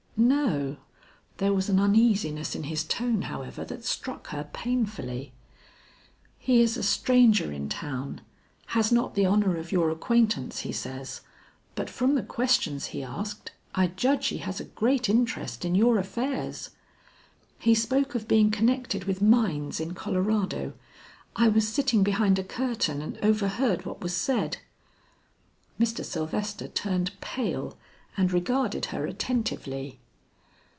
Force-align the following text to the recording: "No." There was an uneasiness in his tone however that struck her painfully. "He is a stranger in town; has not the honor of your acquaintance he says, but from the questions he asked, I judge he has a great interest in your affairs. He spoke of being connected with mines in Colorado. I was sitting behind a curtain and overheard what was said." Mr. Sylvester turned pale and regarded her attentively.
"No." 0.17 0.77
There 1.37 1.51
was 1.51 1.67
an 1.67 1.79
uneasiness 1.79 2.53
in 2.53 2.65
his 2.65 2.83
tone 2.83 3.23
however 3.23 3.65
that 3.65 3.83
struck 3.83 4.27
her 4.27 4.47
painfully. 4.53 5.33
"He 6.37 6.61
is 6.61 6.77
a 6.77 6.83
stranger 6.83 7.51
in 7.51 7.69
town; 7.69 8.21
has 8.67 8.91
not 8.91 9.15
the 9.15 9.25
honor 9.25 9.57
of 9.57 9.71
your 9.71 9.89
acquaintance 9.89 10.59
he 10.59 10.71
says, 10.71 11.21
but 11.73 11.89
from 11.89 12.13
the 12.13 12.21
questions 12.21 12.87
he 12.87 13.01
asked, 13.01 13.51
I 13.73 13.87
judge 13.87 14.27
he 14.27 14.37
has 14.37 14.59
a 14.59 14.65
great 14.65 15.09
interest 15.09 15.65
in 15.65 15.73
your 15.73 15.97
affairs. 15.97 16.69
He 17.57 17.73
spoke 17.73 18.13
of 18.13 18.27
being 18.27 18.51
connected 18.51 19.05
with 19.05 19.23
mines 19.23 19.79
in 19.79 19.95
Colorado. 19.95 20.73
I 21.35 21.47
was 21.47 21.67
sitting 21.67 22.03
behind 22.03 22.37
a 22.37 22.43
curtain 22.43 23.01
and 23.01 23.17
overheard 23.23 23.87
what 23.87 24.01
was 24.01 24.13
said." 24.15 24.57
Mr. 25.79 26.05
Sylvester 26.05 26.67
turned 26.67 27.19
pale 27.21 27.75
and 28.15 28.31
regarded 28.31 28.87
her 28.87 29.07
attentively. 29.07 29.97